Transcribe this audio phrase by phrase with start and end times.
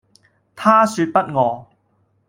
[0.55, 1.67] 她說不餓